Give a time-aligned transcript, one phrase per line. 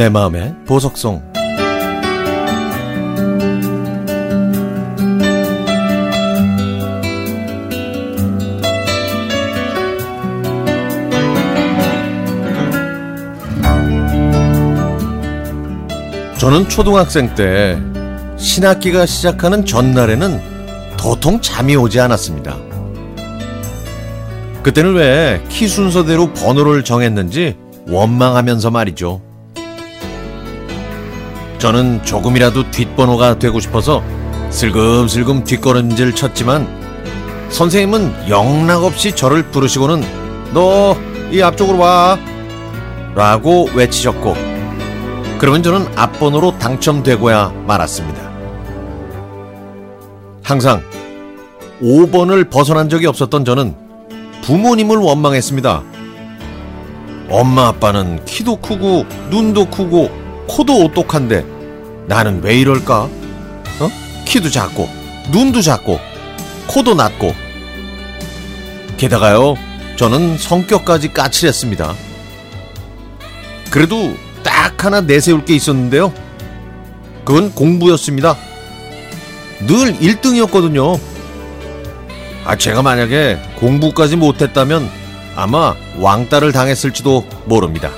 [0.00, 1.22] 내 마음의 보석송
[16.38, 17.78] 저는 초등학생 때
[18.38, 20.40] 신학기가 시작하는 전날에는
[20.96, 22.56] 도통 잠이 오지 않았습니다.
[24.62, 29.29] 그때는 왜 키 순서대로 번호를 정했는지 원망하면서 말이죠.
[31.60, 34.02] 저는 조금이라도 뒷번호가 되고 싶어서
[34.50, 36.66] 슬금슬금 뒷걸음질 쳤지만
[37.50, 42.18] 선생님은 영락없이 저를 부르시고는 너 이 앞쪽으로 와
[43.14, 44.34] 라고 외치셨고
[45.38, 48.20] 그러면 저는 앞번호로 당첨되고야 말았습니다.
[50.42, 50.82] 항상
[51.80, 53.74] 5번을 벗어난 적이 없었던 저는
[54.42, 55.82] 부모님을 원망했습니다.
[57.30, 60.10] 엄마 아빠는 키도 크고 눈도 크고
[60.50, 61.46] 코도 오똑한데
[62.06, 63.02] 나는 왜 이럴까?
[63.02, 63.90] 어?
[64.26, 64.88] 키도 작고
[65.30, 66.00] 눈도 작고
[66.66, 67.32] 코도 낮고
[68.96, 69.54] 게다가요
[69.96, 71.94] 저는 성격까지 까칠했습니다.
[73.70, 76.12] 그래도 딱 하나 내세울 게 있었는데요.
[77.24, 78.36] 그건 공부였습니다.
[79.66, 80.98] 늘 1등이었거든요.
[82.44, 84.88] 아, 제가 만약에 공부까지 못했다면
[85.36, 87.90] 아마 왕따를 당했을지도 모릅니다.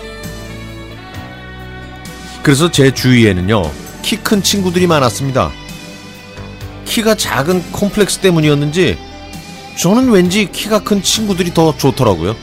[2.43, 3.63] 그래서 제 주위에는요,
[4.03, 5.51] 키 큰 친구들이 많았습니다.
[6.85, 8.99] 키가 작은 콤플렉스 때문이었는지
[9.79, 12.37] 저는 왠지 키가 큰 친구들이 더 좋더라고요.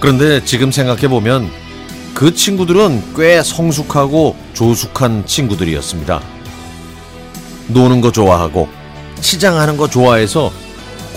[0.00, 1.50] 그런데 지금 생각해보면
[2.14, 6.20] 그 친구들은 꽤 성숙하고 조숙한 친구들이었습니다.
[7.68, 8.68] 노는 거 좋아하고
[9.20, 10.52] 치장하는 거 좋아해서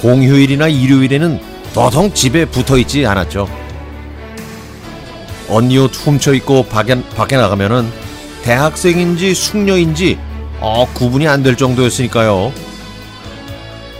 [0.02, 1.40] 공휴일이나 일요일에는
[1.74, 3.50] 도통 집에 붙어 있지 않았죠.
[5.54, 7.88] 언니 옷 훔쳐 입고 밖에, 밖에 나가면은
[8.42, 10.18] 대학생인지 숙녀인지
[10.60, 12.52] 어, 구분이 안 될 정도였으니까요.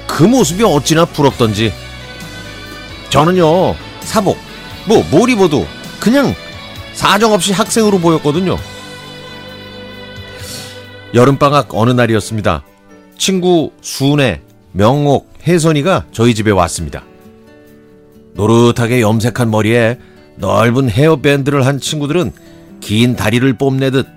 [0.08, 1.72] 그 모습이 어찌나 부럽던지.
[3.10, 4.38] 저는요, 사복,
[4.88, 5.68] 뭐, 뭘 입어도
[6.00, 6.34] 그냥
[6.94, 8.58] 사정없이 학생으로 보였거든요.
[11.14, 12.64] 여름방학 어느 날이었습니다.
[13.18, 17.04] 친구 수은혜, 명옥, 혜선이가 저희 집에 왔습니다.
[18.34, 20.00] 노릇하게 염색한 머리에
[20.36, 22.32] 넓은 헤어밴드를 한 친구들은
[22.80, 24.08] 긴 다리를 뽐내듯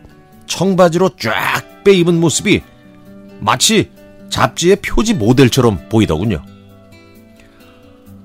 [0.47, 2.62] 청바지로 쫙 빼 입은 모습이
[3.38, 3.93] 마치
[4.28, 6.43] 잡지의 표지 모델처럼 보이더군요.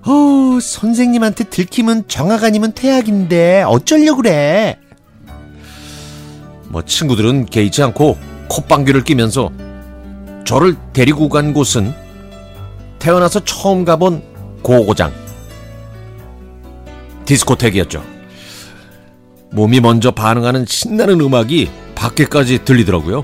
[0.03, 4.80] 어, 선생님한테 들키면 정학 아니면 퇴학인데 어쩌려 그래?
[6.69, 9.51] 뭐 친구들은 개의치 않고 콧방귀를 끼면서
[10.44, 11.94] 저를 데리고 간 곳은
[12.97, 14.24] 태어나서 처음 가본
[14.63, 15.13] 고고장
[17.31, 18.03] 디스코텍이었죠.
[19.52, 23.24] 몸이 먼저 반응하는 신나는 음악이 밖에까지 들리더라고요.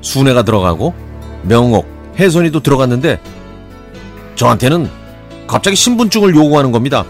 [0.00, 0.94] 순애가 들어가고
[1.42, 1.86] 명옥,
[2.18, 3.20] 혜선이도 들어갔는데
[4.36, 4.88] 저한테는
[5.46, 7.04] 갑자기 신분증을 요구하는 겁니다.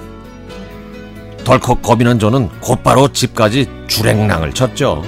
[1.45, 5.05] 덜컥 겁이 난 저는 곧바로 집까지 주랭랑을 쳤죠.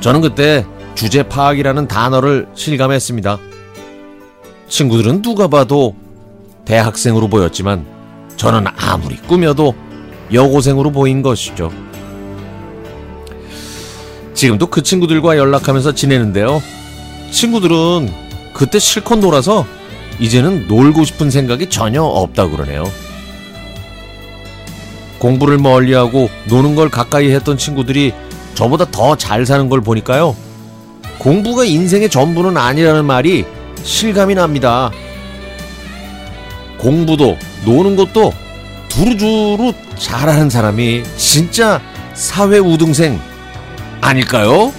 [0.00, 3.38] 저는 그때 주제 파악이라는 단어를 실감했습니다.
[4.68, 5.94] 친구들은 누가 봐도
[6.64, 7.99] 대학생으로 보였지만
[8.40, 9.74] 저는 아무리 꾸며도
[10.32, 11.70] 여고생으로 보인 것이죠.
[14.32, 16.62] 지금도 그 친구들과 연락하면서 지내는데요.
[17.30, 18.10] 친구들은
[18.54, 19.66] 그때 실컷 놀아서
[20.20, 22.84] 이제는 놀고 싶은 생각이 전혀 없다고 그러네요.
[25.18, 28.14] 공부를 멀리하고 노는 걸 가까이 했던 친구들이
[28.54, 30.34] 저보다 더 잘 사는 걸 보니까요.
[31.18, 33.44] 공부가 인생의 전부는 아니라는 말이
[33.82, 34.90] 실감이 납니다.
[36.80, 38.32] 공부도 노는 것도
[38.88, 41.80] 두루두루 잘하는 사람이 진짜
[42.14, 43.20] 사회 우등생
[44.00, 44.72] 아닐까요?